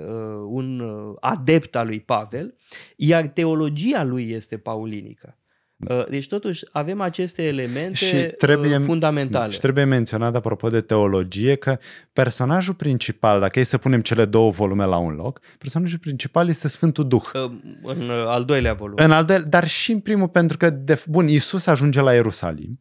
un 0.46 0.82
adept 1.20 1.76
al 1.76 1.86
lui 1.86 2.00
Pavel, 2.00 2.56
iar 2.96 3.26
teologia 3.26 4.04
lui 4.04 4.30
este 4.30 4.58
paulinică. 4.58 5.36
Uh, 5.76 6.06
deci 6.08 6.28
totuși 6.28 6.64
avem 6.72 7.00
aceste 7.00 7.42
elemente 7.42 7.94
și 7.94 8.16
trebuie, 8.16 8.76
uh, 8.76 8.82
fundamentale. 8.84 9.52
Și 9.52 9.60
trebuie 9.60 9.84
menționat 9.84 10.34
apropo 10.34 10.68
de 10.68 10.80
teologie 10.80 11.54
că 11.54 11.78
personajul 12.12 12.74
principal, 12.74 13.40
dacă 13.40 13.58
e 13.58 13.62
să 13.62 13.78
punem 13.78 14.00
cele 14.00 14.24
două 14.24 14.50
volume 14.50 14.84
la 14.84 14.96
un 14.96 15.14
loc, 15.14 15.40
personajul 15.58 15.98
principal 15.98 16.48
este 16.48 16.68
Sfântul 16.68 17.08
Duh. 17.08 17.30
Uh, 17.34 17.50
în 17.82 18.10
al 18.10 18.44
doilea 18.44 18.74
volum. 18.74 18.94
În 18.98 19.10
al 19.10 19.24
doilea, 19.24 19.46
dar 19.46 19.68
și 19.68 19.92
în 19.92 20.00
primul 20.00 20.28
pentru 20.28 20.56
că, 20.56 20.70
de, 20.70 21.02
bun, 21.06 21.28
Iisus 21.28 21.66
ajunge 21.66 22.00
la 22.00 22.12
Ierusalim, 22.12 22.80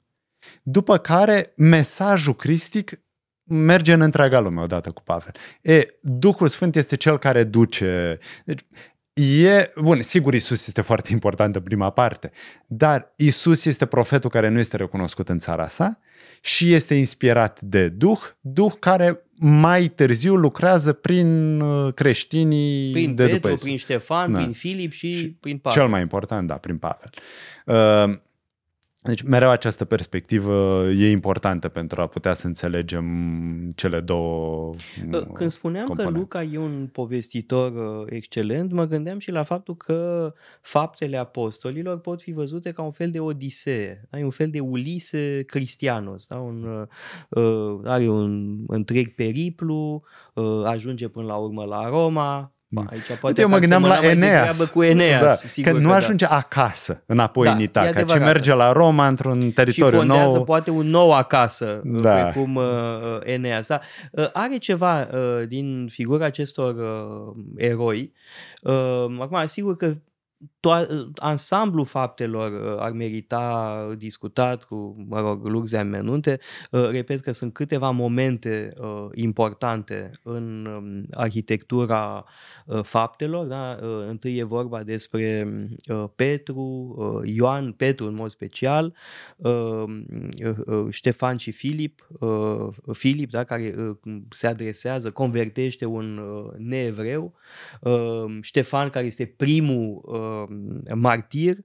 după 0.64 0.98
care 0.98 1.54
mesajul 1.56 2.34
cristic 2.34 3.00
merge 3.44 3.94
în 3.94 4.02
întreaga 4.02 4.40
lume 4.40 4.62
odată 4.62 4.92
cu 4.92 5.02
Pavel. 5.02 5.32
E, 5.62 5.88
Duhul 6.02 6.48
Sfânt 6.48 6.76
este 6.76 6.96
cel 6.96 7.18
care 7.18 7.44
duce. 7.44 8.20
Deci, 8.46 8.62
E, 9.22 9.72
bun, 9.82 10.02
sigur 10.02 10.34
Isus 10.34 10.68
este 10.68 10.82
foarte 10.82 11.12
important 11.12 11.56
în 11.56 11.62
prima 11.62 11.90
parte, 11.90 12.32
dar 12.68 13.14
Isus 13.16 13.66
este 13.66 13.86
profetul 13.86 14.30
care 14.30 14.50
nu 14.50 14.60
este 14.60 14.78
recunoscut 14.78 15.30
în 15.30 15.40
țara 15.40 15.68
sa 15.68 16.00
și 16.42 16.74
este 16.74 16.96
inspirat 16.96 17.62
de 17.62 17.90
Duh, 17.90 18.20
Duh 18.42 18.74
care 18.80 19.26
mai 19.40 19.88
târziu 19.88 20.36
lucrează 20.36 20.94
prin 20.94 21.62
uh, 21.62 21.94
creștinii 21.94 22.92
prin 22.92 23.16
de 23.16 23.24
Petru, 23.24 23.40
după 23.40 23.62
prin 23.62 23.78
Ștefan, 23.78 24.32
da. 24.32 24.38
prin 24.38 24.52
Filip 24.52 24.92
și, 24.92 25.16
și 25.16 25.28
prin 25.30 25.58
Pavel. 25.58 25.80
Cel 25.80 25.90
mai 25.90 26.02
important, 26.02 26.48
da, 26.48 26.56
prin 26.56 26.78
Pavel. 26.78 27.10
Uh, 27.66 28.18
deci 29.06 29.22
mereu 29.22 29.50
această 29.50 29.86
perspectivă 29.86 30.86
e 30.90 31.10
importantă 31.10 31.70
pentru 31.70 32.02
a 32.02 32.08
putea 32.08 32.34
să 32.34 32.48
înțelegem 32.48 33.06
cele 33.76 34.00
două 34.00 34.74
Când 35.34 35.52
spuneam 35.52 35.86
componente. 35.86 36.14
că 36.14 36.20
Luca 36.20 36.44
e 36.44 36.58
un 36.58 36.90
povestitor 36.92 37.72
uh, 37.72 38.08
excelent, 38.10 38.72
mă 38.72 38.86
gândeam 38.86 39.20
și 39.20 39.32
la 39.32 39.44
faptul 39.44 39.76
că 39.76 40.34
faptele 40.62 41.18
apostolilor 41.18 42.00
pot 42.00 42.22
fi 42.22 42.32
văzute 42.32 42.72
ca 42.72 42.82
un 42.82 42.92
fel 42.92 43.12
de 43.12 43.20
odisee, 43.20 44.08
un 44.12 44.30
fel 44.30 44.50
de 44.50 44.60
Ulise 44.60 45.44
Cristianos, 45.48 46.28
da? 46.28 46.36
un, 46.36 46.64
uh, 46.64 47.44
uh, 47.44 47.80
are 47.84 48.08
un 48.08 48.64
întreg 48.68 49.16
periplu, 49.16 50.04
uh, 50.34 50.64
ajunge 50.66 51.08
până 51.08 51.26
la 51.26 51.36
urmă 51.36 51.64
la 51.64 51.90
Roma, 51.90 52.16
Ba, 52.26 52.55
da. 52.68 52.82
aici 52.90 53.20
poate 53.20 53.42
eu 53.42 53.50
mă 53.50 53.58
gândeam 53.58 53.84
la 53.84 54.00
Eneas. 54.02 54.70
cu 54.70 54.84
Eneas 54.84 55.22
da, 55.24 55.34
sigur 55.34 55.72
că 55.72 55.78
nu 55.78 55.84
că 55.84 55.92
da. 55.92 55.96
ajunge 55.96 56.26
da. 56.26 56.36
acasă, 56.38 57.04
înapoi 57.06 57.46
da, 57.46 57.54
în 57.54 57.60
Italia, 57.60 58.04
ci 58.04 58.18
merge 58.18 58.54
la 58.54 58.72
Roma 58.72 59.08
într-un 59.08 59.52
teritoriu 59.52 60.02
și 60.02 60.08
nou. 60.08 60.44
poate 60.44 60.70
un 60.70 60.88
nou 60.88 61.14
acasă, 61.14 61.82
da. 61.84 62.14
precum 62.14 62.56
uh, 62.56 62.64
uh, 62.64 63.20
Eneas. 63.24 63.68
Da. 63.68 63.82
Uh, 64.12 64.30
are 64.34 64.58
ceva 64.58 65.02
uh, 65.02 65.48
din 65.48 65.88
figura 65.92 66.26
acestor 66.26 66.76
uh, 66.76 67.44
eroi. 67.56 68.14
Uh, 68.62 69.06
acum, 69.20 69.46
sigur 69.46 69.76
că 69.76 69.96
to- 70.60 71.10
ansamblul 71.16 71.86
faptelor 71.86 72.52
uh, 72.52 72.80
ar 72.80 72.92
merita 72.92 73.96
discutat 73.98 74.64
cu, 74.64 75.06
mă 75.08 75.20
rog, 75.20 75.46
luxe 75.46 75.78
amenunte. 75.78 76.40
Uh, 76.72 76.90
repet 76.90 77.22
că 77.22 77.32
sunt 77.32 77.54
câteva 77.54 77.90
momente 77.90 78.74
uh, 78.78 79.08
importante 79.14 80.12
în 80.24 80.66
um, 80.66 81.06
arhitectura 81.12 82.26
faptelor. 82.82 83.46
Da? 83.46 83.78
Întâi 84.08 84.38
e 84.38 84.44
vorba 84.44 84.84
despre 84.84 85.52
Petru, 86.16 86.96
Ioan, 87.26 87.72
Petru 87.72 88.06
în 88.06 88.16
mod 88.16 88.30
special, 88.30 88.96
Ștefan 90.90 91.38
și 91.38 91.52
Filip, 91.52 92.08
Filip 92.92 93.32
da? 93.32 93.44
care 93.44 93.76
se 94.30 94.48
adresează, 94.48 95.12
convertește 95.12 95.86
un 95.86 96.22
neevreu, 96.58 97.34
Ștefan 98.42 98.90
care 98.90 99.06
este 99.06 99.26
primul 99.26 100.02
martir 100.94 101.58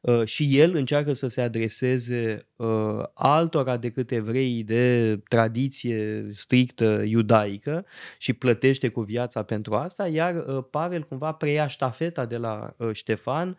uh, 0.00 0.24
și 0.24 0.58
el 0.58 0.74
încearcă 0.74 1.12
să 1.12 1.28
se 1.28 1.40
adreseze 1.40 2.46
uh, 2.56 3.02
altora 3.14 3.76
decât 3.76 4.10
evreii 4.10 4.62
de 4.62 5.16
tradiție 5.28 6.28
strictă 6.32 7.02
iudaică 7.06 7.84
și 8.18 8.32
plătește 8.32 8.88
cu 8.88 9.00
viața 9.00 9.42
pentru 9.42 9.74
asta, 9.74 10.08
iar 10.08 10.34
uh, 10.34 10.64
Pavel 10.70 11.02
cumva 11.02 11.32
preia 11.32 11.66
ștafeta 11.66 12.26
de 12.26 12.36
la 12.36 12.76
Ștefan 12.92 13.56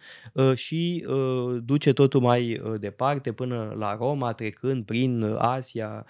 și 0.53 1.05
duce 1.63 1.93
totul 1.93 2.21
mai 2.21 2.61
departe 2.79 3.31
până 3.31 3.75
la 3.77 3.95
Roma, 3.95 4.33
trecând 4.33 4.85
prin 4.85 5.35
Asia, 5.37 6.05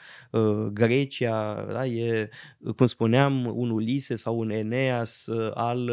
Grecia, 0.72 1.68
da? 1.72 1.86
e, 1.86 2.30
cum 2.76 2.86
spuneam, 2.86 3.52
un 3.56 3.70
Ulise 3.70 4.16
sau 4.16 4.40
un 4.40 4.50
Eneas 4.50 5.28
al 5.54 5.92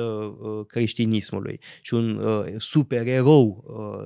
creștinismului 0.67 1.61
și 1.83 1.95
un 1.95 2.21
supererou 2.57 3.65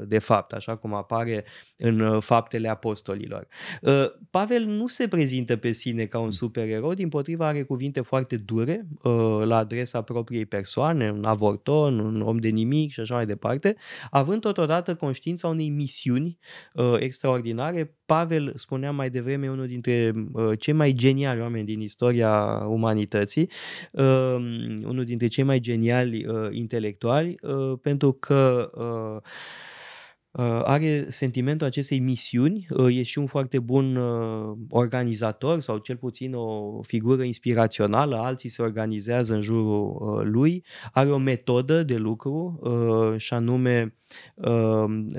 de 0.09 0.19
fapt, 0.19 0.53
așa 0.53 0.77
cum 0.77 0.95
apare 0.95 1.45
în 1.77 2.21
faptele 2.21 2.69
apostolilor. 2.69 3.47
Uh, 3.83 4.05
Pavel 4.31 4.65
nu 4.65 4.87
se 4.87 5.09
prezintă 5.09 5.57
pe 5.57 5.73
sine 5.73 6.05
ca 6.05 6.19
un 6.19 6.31
supererou, 6.31 6.95
din 6.95 7.09
potriva 7.09 7.47
are 7.47 7.63
cuvinte 7.63 8.01
foarte 8.01 8.37
dure 8.37 8.87
uh, 9.03 9.13
la 9.45 9.57
adresa 9.57 10.03
propriei 10.03 10.47
persoane, 10.47 11.11
un 11.11 11.25
avorton, 11.25 11.99
un 11.99 12.21
om 12.21 12.39
de 12.39 12.49
nimic 12.49 12.91
și 12.91 13.01
așa 13.01 13.15
mai 13.15 13.27
departe, 13.27 13.77
având 14.11 14.41
totodată 14.41 14.95
conștiința 14.95 15.49
unei 15.49 15.69
misiuni 15.69 16.39
uh, 16.75 16.95
extraordinare. 16.99 17.98
Pavel, 18.09 18.53
spuneam 18.55 18.95
mai 18.95 19.11
devreme, 19.11 19.51
unul 19.51 19.67
dintre 19.67 20.13
cei 20.59 20.73
mai 20.73 20.93
geniali 20.93 21.41
oameni 21.41 21.65
din 21.65 21.81
istoria 21.81 22.65
umanității, 22.67 23.51
unul 24.83 25.05
dintre 25.05 25.27
cei 25.27 25.45
mai 25.45 25.61
geniali 25.61 26.27
intelectuali, 26.51 27.35
pentru 27.83 28.13
că 28.13 28.71
Uh, 30.39 30.61
are 30.65 31.07
sentimentul 31.11 31.67
acestei 31.67 31.99
misiuni, 31.99 32.67
uh, 32.77 32.97
e 32.97 33.03
și 33.03 33.19
un 33.19 33.27
foarte 33.27 33.59
bun 33.59 33.97
uh, 33.97 34.57
organizator 34.71 35.61
sau 35.61 35.79
cel 35.79 35.97
puțin 35.97 36.35
o 36.35 36.83
figură 36.83 37.23
inspirațională, 37.23 38.17
alții 38.17 38.49
se 38.49 38.63
organizează 38.63 39.35
în 39.35 39.41
jurul 39.41 40.31
lui, 40.31 40.65
are 40.93 41.11
o 41.11 41.19
metodă 41.19 41.83
de 41.83 41.97
lucru 41.97 42.61
și 43.17 43.35
anume 43.35 43.95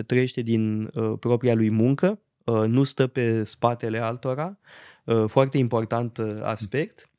trăiește 0.05 0.41
din 0.41 0.89
propria 1.19 1.53
lui 1.55 1.69
muncă, 1.69 2.19
nu 2.68 2.84
stă 2.84 3.08
pe 3.08 3.44
spatele 3.44 4.00
altora, 4.00 4.58
foarte 5.27 5.58
important 5.58 6.20
aspect 6.44 7.10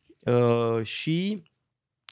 și 0.82 1.42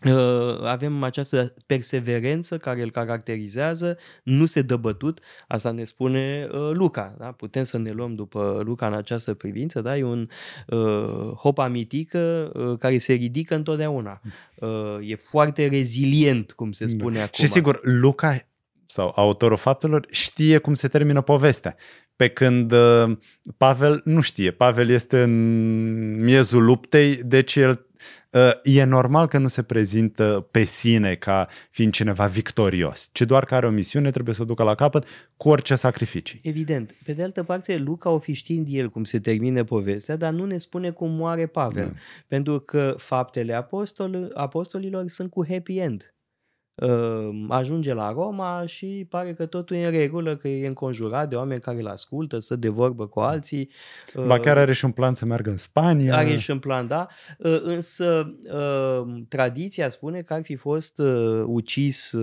Uh, 0.04 0.62
avem 0.62 1.02
această 1.02 1.54
perseverență 1.66 2.56
care 2.56 2.82
îl 2.82 2.90
caracterizează, 2.90 3.98
nu 4.22 4.46
se 4.46 4.62
dă 4.62 4.76
bătut, 4.76 5.20
asta 5.48 5.70
ne 5.70 5.84
spune 5.84 6.48
uh, 6.52 6.70
Luca, 6.72 7.14
da? 7.18 7.32
putem 7.32 7.62
să 7.62 7.78
ne 7.78 7.90
luăm 7.90 8.14
după 8.14 8.60
Luca 8.64 8.86
în 8.86 8.92
această 8.92 9.34
privință, 9.34 9.80
da? 9.80 9.96
e 9.96 10.02
un 10.02 10.28
uh, 10.66 11.32
hopa 11.36 11.68
mitică 11.68 12.52
uh, 12.54 12.78
care 12.78 12.98
se 12.98 13.12
ridică 13.12 13.54
întotdeauna, 13.54 14.20
uh, 14.54 14.96
e 15.00 15.14
foarte 15.14 15.66
rezilient, 15.66 16.52
cum 16.52 16.72
se 16.72 16.86
spune 16.86 17.16
da. 17.16 17.22
acum. 17.22 17.44
Și 17.44 17.46
sigur, 17.46 17.80
Luca 17.82 18.48
sau 18.86 19.12
autorul 19.16 19.56
faptelor 19.56 20.06
știe 20.10 20.58
cum 20.58 20.74
se 20.74 20.88
termină 20.88 21.20
povestea. 21.20 21.76
Pe 22.18 22.28
când 22.28 22.72
uh, 22.72 23.16
Pavel 23.56 24.00
nu 24.04 24.20
știe. 24.20 24.50
Pavel 24.50 24.88
este 24.88 25.22
în 25.22 26.24
miezul 26.24 26.64
luptei, 26.64 27.14
deci 27.14 27.56
el 27.56 27.86
Uh, 28.32 28.50
e 28.62 28.84
normal 28.84 29.26
că 29.26 29.38
nu 29.38 29.48
se 29.48 29.62
prezintă 29.62 30.48
pe 30.50 30.62
sine 30.62 31.14
ca 31.14 31.46
fiind 31.70 31.92
cineva 31.92 32.26
victorios, 32.26 33.08
ci 33.12 33.22
doar 33.22 33.44
că 33.44 33.54
are 33.54 33.66
o 33.66 33.70
misiune, 33.70 34.10
trebuie 34.10 34.34
să 34.34 34.42
o 34.42 34.44
ducă 34.44 34.62
la 34.62 34.74
capăt 34.74 35.06
cu 35.36 35.48
orice 35.48 35.74
sacrificii. 35.74 36.40
Evident. 36.42 36.94
Pe 37.04 37.12
de 37.12 37.22
altă 37.22 37.42
parte, 37.42 37.78
Luca 37.78 38.10
o 38.10 38.18
fi 38.18 38.32
știind 38.32 38.66
el 38.70 38.88
cum 38.88 39.04
se 39.04 39.18
termine 39.18 39.64
povestea, 39.64 40.16
dar 40.16 40.32
nu 40.32 40.44
ne 40.44 40.58
spune 40.58 40.90
cum 40.90 41.10
moare 41.10 41.46
Pavel. 41.46 41.84
Da. 41.84 41.92
Pentru 42.26 42.58
că 42.58 42.94
faptele 42.98 43.54
apostol, 43.54 44.30
apostolilor 44.34 45.04
sunt 45.06 45.30
cu 45.30 45.46
happy 45.48 45.78
end. 45.78 46.12
Ehm, 46.80 47.50
ajunge 47.50 47.94
la 47.94 48.12
Roma 48.12 48.62
și 48.66 49.06
pare 49.08 49.34
că 49.34 49.46
totul 49.46 49.76
e 49.76 49.84
în 49.84 49.90
regulă, 49.90 50.36
că 50.36 50.48
e 50.48 50.66
înconjurat 50.66 51.28
de 51.28 51.36
oameni 51.36 51.60
care 51.60 51.78
îl 51.78 51.86
ascultă, 51.86 52.38
să 52.38 52.56
de 52.56 52.68
vorbă 52.68 53.06
cu 53.06 53.20
alții. 53.20 53.70
Ba 54.14 54.38
chiar 54.40 54.56
ehm, 54.56 54.62
are 54.62 54.72
și 54.72 54.84
un 54.84 54.90
plan 54.90 55.14
să 55.14 55.24
meargă 55.24 55.50
în 55.50 55.56
Spania. 55.56 56.16
Are 56.16 56.36
și 56.36 56.50
un 56.50 56.58
plan, 56.58 56.86
da. 56.86 57.06
Ehm, 57.38 57.60
însă 57.62 58.34
tradiția 59.28 59.88
spune 59.88 60.20
că 60.20 60.34
ar 60.34 60.42
fi 60.42 60.56
fost 60.56 61.00
ucis 61.44 62.14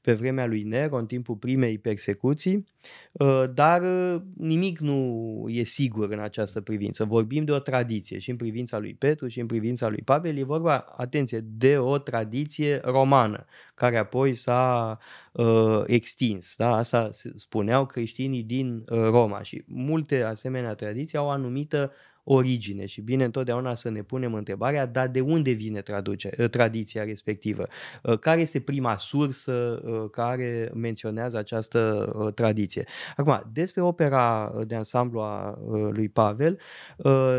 pe 0.00 0.12
vremea 0.12 0.46
lui 0.46 0.62
Nero 0.62 0.96
în 0.96 1.06
timpul 1.06 1.34
primei 1.34 1.78
persecuții 1.78 2.66
Uh, 3.12 3.44
dar 3.54 3.82
uh, 3.82 4.20
nimic 4.36 4.78
nu 4.78 5.44
e 5.48 5.62
sigur 5.62 6.10
în 6.10 6.18
această 6.18 6.60
privință. 6.60 7.04
Vorbim 7.04 7.44
de 7.44 7.52
o 7.52 7.58
tradiție 7.58 8.18
și 8.18 8.30
în 8.30 8.36
privința 8.36 8.78
lui 8.78 8.94
Petru 8.94 9.28
și 9.28 9.40
în 9.40 9.46
privința 9.46 9.88
lui 9.88 10.02
Pavel 10.04 10.36
e 10.36 10.42
vorba, 10.42 10.84
atenție, 10.96 11.44
de 11.44 11.78
o 11.78 11.98
tradiție 11.98 12.80
romană 12.84 13.44
care 13.78 13.96
apoi 13.96 14.34
s-a 14.34 14.98
uh, 15.32 15.82
extins. 15.86 16.54
Da? 16.56 16.76
Asta 16.76 17.08
spuneau 17.34 17.86
creștinii 17.86 18.42
din 18.42 18.84
uh, 18.88 18.98
Roma 18.98 19.42
și 19.42 19.64
multe 19.66 20.22
asemenea 20.22 20.74
tradiții 20.74 21.18
au 21.18 21.26
o 21.26 21.30
anumită 21.30 21.92
origine 22.30 22.86
și 22.86 23.00
bine 23.00 23.24
întotdeauna 23.24 23.74
să 23.74 23.90
ne 23.90 24.02
punem 24.02 24.34
întrebarea, 24.34 24.86
dar 24.86 25.08
de 25.08 25.20
unde 25.20 25.50
vine 25.50 25.80
traduce, 25.80 26.30
ă, 26.38 26.48
tradiția 26.48 27.04
respectivă? 27.04 27.66
Ă, 28.04 28.16
care 28.16 28.40
este 28.40 28.60
prima 28.60 28.96
sursă 28.96 29.82
ă, 29.86 30.08
care 30.08 30.70
menționează 30.74 31.36
această 31.36 32.12
tradiție? 32.34 32.84
Acum, 33.16 33.50
despre 33.52 33.82
opera 33.82 34.54
de 34.66 34.74
ansamblu 34.74 35.20
a 35.20 35.58
lui 35.90 36.08
Pavel, 36.08 36.58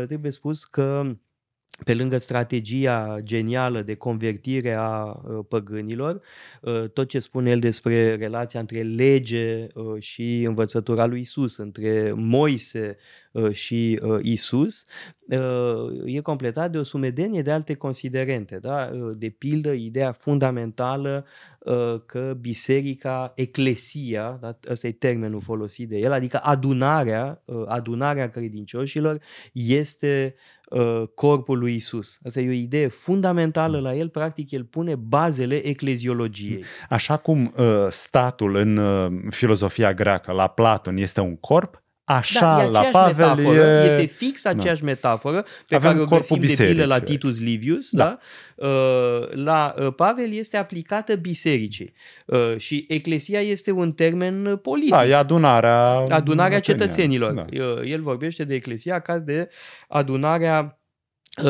trebuie 0.06 0.30
spus 0.30 0.64
că 0.64 1.16
pe 1.84 1.94
lângă 1.94 2.18
strategia 2.18 3.18
genială 3.22 3.82
de 3.82 3.94
convertire 3.94 4.74
a 4.74 5.02
uh, 5.02 5.44
păgânilor, 5.48 6.20
uh, 6.60 6.88
tot 6.88 7.08
ce 7.08 7.18
spune 7.18 7.50
el 7.50 7.58
despre 7.58 8.14
relația 8.14 8.60
între 8.60 8.82
lege 8.82 9.66
uh, 9.74 10.00
și 10.02 10.42
învățătura 10.42 11.06
lui 11.06 11.20
Isus, 11.20 11.56
între 11.56 12.12
Moise 12.14 12.96
și 13.50 14.00
Isus, 14.22 14.84
e 16.04 16.20
completat 16.20 16.70
de 16.70 16.78
o 16.78 16.82
sumedenie 16.82 17.42
de 17.42 17.50
alte 17.50 17.74
considerente. 17.74 18.58
Da? 18.60 18.90
De 19.16 19.28
pildă, 19.28 19.72
ideea 19.72 20.12
fundamentală 20.12 21.26
că 22.06 22.36
biserica, 22.40 23.32
eclesia, 23.36 24.38
da? 24.40 24.58
ăsta 24.68 24.86
e 24.86 24.92
termenul 24.92 25.40
folosit 25.40 25.88
de 25.88 25.96
el, 25.96 26.12
adică 26.12 26.40
adunarea, 26.42 27.42
adunarea 27.66 28.28
credincioșilor 28.28 29.20
este 29.52 30.34
Uh, 30.34 30.59
corpul 31.14 31.58
lui 31.58 31.74
Isus. 31.74 32.18
Asta 32.24 32.40
e 32.40 32.48
o 32.48 32.52
idee 32.52 32.88
fundamentală 32.88 33.80
la 33.80 33.94
el, 33.94 34.08
practic 34.08 34.50
el 34.50 34.64
pune 34.64 34.94
bazele 34.94 35.66
ecleziologiei. 35.66 36.64
Așa 36.88 37.16
cum 37.16 37.54
uh, 37.56 37.64
statul 37.88 38.54
în 38.54 38.76
uh, 38.76 39.12
filozofia 39.30 39.94
greacă, 39.94 40.32
la 40.32 40.46
Platon, 40.46 40.96
este 40.96 41.20
un 41.20 41.36
corp, 41.36 41.79
Așa, 42.16 42.40
da, 42.40 42.68
la 42.68 42.80
Pavel 42.80 43.28
metaforă, 43.28 43.60
e... 43.60 43.86
Este 43.86 44.06
fix 44.06 44.42
da. 44.42 44.50
aceeași 44.50 44.80
da. 44.80 44.86
metaforă 44.86 45.44
pe 45.68 45.74
Avem 45.74 45.90
care 45.90 46.02
o 46.02 46.04
găsim 46.04 46.38
de 46.38 46.54
pildă 46.56 46.84
la 46.84 47.00
Titus 47.00 47.40
Livius. 47.40 47.90
Da. 47.90 48.04
Da? 48.04 48.18
Uh, 48.66 49.28
la 49.32 49.74
uh, 49.78 49.94
Pavel 49.94 50.32
este 50.32 50.56
aplicată 50.56 51.14
bisericii. 51.14 51.92
Uh, 52.24 52.56
și 52.56 52.84
eclesia 52.88 53.40
este 53.40 53.70
un 53.70 53.92
termen 53.92 54.56
politic. 54.56 54.90
Da, 54.90 55.06
e 55.06 55.14
adunarea... 55.14 55.90
Adunarea 56.08 56.60
cetățenilor. 56.60 57.32
Da. 57.32 57.44
El 57.84 58.02
vorbește 58.02 58.44
de 58.44 58.54
eclesia 58.54 59.00
ca 59.00 59.18
de 59.18 59.48
adunarea 59.88 60.74
Uh, 60.74 60.79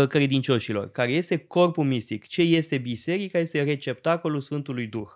credincioșilor, 0.09 0.91
care 0.91 1.13
este 1.13 1.37
corpul 1.37 1.85
mistic. 1.85 2.27
Ce 2.27 2.43
este 2.43 2.79
biserica? 2.79 3.39
Este 3.39 3.63
receptacolul 3.63 4.41
Sfântului 4.41 4.87
Duh. 4.87 5.09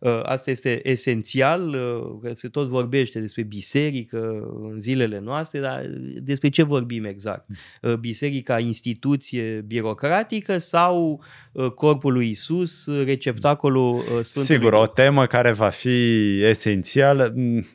Uh, 0.00 0.20
asta 0.22 0.50
este 0.50 0.88
esențial, 0.88 1.68
uh, 1.68 2.18
că 2.22 2.34
se 2.34 2.48
tot 2.48 2.68
vorbește 2.68 3.20
despre 3.20 3.42
biserică 3.42 4.48
în 4.72 4.80
zilele 4.80 5.18
noastre, 5.18 5.60
dar 5.60 5.86
despre 6.16 6.48
ce 6.48 6.62
vorbim 6.62 7.04
exact? 7.04 7.46
Biserica 8.00 8.58
instituție 8.58 9.64
birocratică 9.66 10.58
sau 10.58 11.24
corpul 11.74 12.12
lui 12.12 12.28
Isus, 12.28 12.86
receptacolul 13.04 14.00
Sfântului 14.00 14.46
Sigur, 14.46 14.70
Duh? 14.70 14.80
o 14.80 14.86
temă 14.86 15.26
care 15.26 15.52
va 15.52 15.68
fi 15.68 16.40
esențială. 16.42 17.32
Mm, 17.34 17.66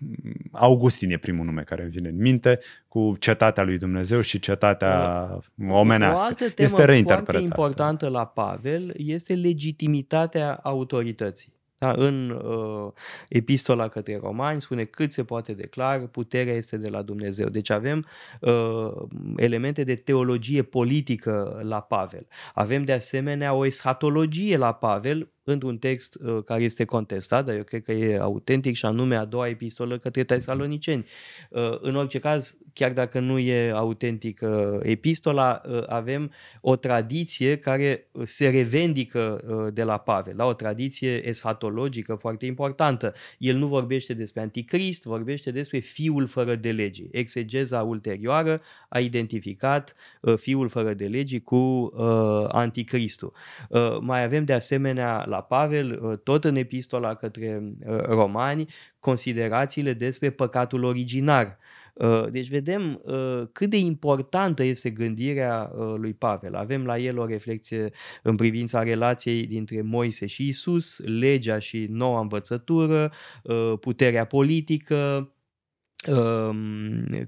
Augustin 0.52 1.12
e 1.12 1.18
primul 1.18 1.46
nume 1.46 1.62
care 1.62 1.82
îmi 1.82 1.92
vine 1.92 2.10
în 2.10 2.18
minte, 2.18 2.60
cu 2.90 3.16
cetatea 3.20 3.64
lui 3.64 3.78
Dumnezeu 3.78 4.22
și 4.22 4.40
cetatea 4.40 5.40
omenească. 5.70 6.24
O 6.24 6.28
altă 6.28 6.50
temă 6.50 6.82
este 6.82 7.04
foarte 7.06 7.38
importantă 7.38 8.08
la 8.08 8.26
Pavel 8.26 8.94
este 8.98 9.36
legitimitatea 9.36 10.60
autorității. 10.64 11.58
Da, 11.80 11.92
în 11.98 12.30
uh, 12.30 12.92
epistola 13.30 13.88
către 13.88 14.20
romani 14.22 14.62
spune 14.62 14.84
cât 14.84 15.12
se 15.12 15.24
poate 15.24 15.54
declar, 15.54 16.08
puterea 16.08 16.54
este 16.54 16.78
de 16.78 16.90
la 16.90 17.02
Dumnezeu. 17.02 17.50
Deci 17.50 17.70
avem 17.70 18.06
uh, 18.42 18.92
elemente 19.36 19.84
de 19.84 19.96
teologie 19.96 20.64
politică 20.64 21.60
la 21.64 21.82
Pavel. 21.82 22.28
Avem 22.54 22.84
de 22.84 22.94
asemenea 22.94 23.54
o 23.54 23.66
eschatologie 23.66 24.58
la 24.58 24.74
Pavel 24.74 25.32
într-un 25.50 25.78
text 25.78 26.18
uh, 26.22 26.44
care 26.44 26.64
este 26.64 26.86
contestat, 26.86 27.46
dar 27.46 27.56
eu 27.56 27.64
cred 27.64 27.84
că 27.84 27.92
e 27.92 28.20
autentic 28.20 28.76
și 28.76 28.86
anume 28.86 29.16
a 29.16 29.26
doua 29.26 29.48
epistolă 29.48 29.98
către 29.98 30.24
tesaloniceni. 30.24 31.06
Uh, 31.50 31.78
în 31.82 31.96
orice 31.96 32.20
caz, 32.20 32.58
chiar 32.74 32.94
dacă 32.94 33.20
nu 33.20 33.40
e 33.40 33.72
autentic 33.72 34.40
uh, 34.42 34.80
epistola, 34.82 35.62
uh, 35.70 35.84
avem 35.88 36.32
o 36.62 36.76
tradiție 36.76 37.58
care 37.58 38.08
se 38.24 38.50
revendică 38.50 39.42
uh, 39.48 39.74
de 39.74 39.84
la 39.84 39.98
Pavel, 39.98 40.34
la 40.36 40.46
o 40.46 40.54
tradiție 40.54 41.28
eschatologică 41.28 42.16
foarte 42.16 42.46
importantă. 42.46 43.14
El 43.38 43.56
nu 43.56 43.68
vorbește 43.68 44.14
despre 44.14 44.42
anticrist, 44.42 45.04
vorbește 45.04 45.52
despre 45.52 45.80
fiul 45.80 46.28
fără 46.28 46.56
de 46.56 46.72
lege. 46.72 47.04
Exegeza 47.12 47.82
ulterioară 47.82 48.62
a 48.90 49.00
identificat 49.00 49.96
uh, 50.22 50.38
fiul 50.38 50.70
fără 50.70 50.94
de 50.94 51.06
lege 51.06 51.40
cu 51.40 51.56
uh, 51.56 52.46
anticristul. 52.48 53.34
Uh, 53.70 53.98
mai 54.02 54.24
avem 54.24 54.46
de 54.46 54.54
asemenea 54.54 55.26
la 55.28 55.39
Pavel, 55.42 56.00
uh, 56.04 56.18
tot 56.24 56.44
în 56.44 56.56
epistola 56.56 57.14
către 57.14 57.74
uh, 57.88 57.98
romani, 57.98 58.68
considerațiile 59.00 59.94
despre 59.94 60.30
păcatul 60.30 60.84
originar. 60.84 61.58
Uh, 61.94 62.32
deci 62.32 62.50
vedem 62.50 63.02
cât 63.52 63.70
de 63.70 63.78
importantă 63.78 64.64
este 64.64 64.90
gândirea 64.90 65.72
lui 65.96 66.14
Pavel. 66.14 66.56
Avem 66.56 66.86
la 66.86 66.98
el 66.98 67.20
o 67.20 67.26
reflexie 67.26 67.92
în 68.24 68.36
privința 68.36 68.84
relației 68.84 69.48
dintre 69.48 69.82
Moise 69.82 70.26
și 70.26 70.48
Isus, 70.48 71.00
legea 71.00 71.60
și 71.60 71.88
noua 71.90 72.20
învățătură, 72.20 73.12
puterea 73.80 74.26
politică, 74.26 74.96
Um, 74.96 75.39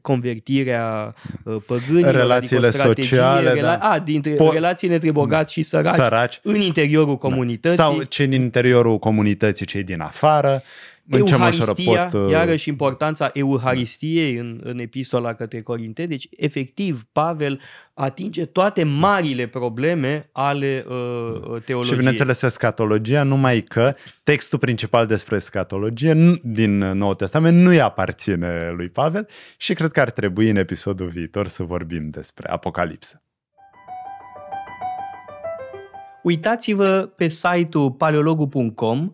convertirea 0.02 1.16
uh, 1.44 1.56
păgânilor, 1.66 2.08
adică 2.08 2.22
relațiile 2.22 2.68
adică 2.68 2.84
sociale, 2.84 3.54
rela- 3.54 3.62
da. 3.62 3.90
a, 3.90 4.00
dintre 4.00 4.34
po- 4.34 4.54
relațiile 4.54 4.94
între 4.94 5.12
bogați 5.12 5.54
și 5.54 5.64
săraci, 5.64 5.94
săraci 5.94 6.40
în 6.44 6.60
interiorul 6.60 7.18
da. 7.22 7.28
comunității. 7.28 7.78
Sau 7.78 8.02
cei 8.02 8.28
din 8.28 8.42
interiorul 8.42 9.00
comunității, 9.00 9.66
cei 9.66 9.84
din 9.84 10.02
afară. 10.02 10.64
În 11.10 11.26
ce 11.26 11.36
măsură 11.36 11.74
Euharistia, 11.78 12.08
pot... 12.08 12.22
uh, 12.22 12.32
iarăși 12.32 12.70
importanța 12.70 13.30
Euharistiei 13.34 14.36
în, 14.36 14.60
în 14.64 14.80
epistola 14.80 15.34
către 15.34 15.62
Corinteni. 15.62 16.08
Deci, 16.08 16.28
efectiv, 16.32 17.04
Pavel 17.12 17.60
atinge 17.94 18.46
toate 18.46 18.84
marile 18.84 19.48
probleme 19.48 20.30
ale 20.32 20.86
uh, 20.88 21.62
teologiei. 21.66 21.84
Și 21.84 21.96
bineînțeles 21.96 22.42
escatologia, 22.42 23.24
numai 23.24 23.62
că 23.62 23.96
textul 24.24 24.60
principal 24.60 25.08
despre 25.08 25.36
escatologie 25.36 26.14
nu- 26.14 26.40
din 26.44 26.78
Noul 26.78 27.16
Testament 27.16 27.58
nu 27.58 27.70
îi 27.70 27.82
aparține 27.82 28.74
lui 28.76 28.90
Pavel 28.90 29.28
și 29.58 29.74
cred 29.74 29.92
că 29.92 30.00
ar 30.00 30.12
trebui 30.12 30.50
în 30.50 30.56
episodul 30.56 31.08
viitor 31.08 31.48
să 31.48 31.64
vorbim 31.64 32.10
despre 32.10 32.50
Apocalipsă. 32.50 33.22
Uitați-vă 36.24 37.12
pe 37.16 37.28
site-ul 37.28 37.92
paleologu.com, 37.92 39.14